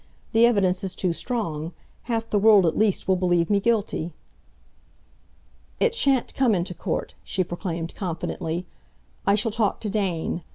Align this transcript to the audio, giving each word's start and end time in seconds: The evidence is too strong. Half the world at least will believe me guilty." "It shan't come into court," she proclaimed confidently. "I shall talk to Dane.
The 0.31 0.47
evidence 0.47 0.83
is 0.83 0.95
too 0.95 1.13
strong. 1.13 1.73
Half 2.09 2.31
the 2.31 2.39
world 2.39 2.65
at 2.65 2.75
least 2.75 3.07
will 3.07 3.15
believe 3.17 3.51
me 3.51 3.59
guilty." 3.59 4.13
"It 5.79 5.93
shan't 5.93 6.33
come 6.33 6.55
into 6.55 6.73
court," 6.73 7.13
she 7.23 7.43
proclaimed 7.43 7.93
confidently. 7.93 8.65
"I 9.27 9.35
shall 9.35 9.51
talk 9.51 9.79
to 9.81 9.91
Dane. 9.91 10.41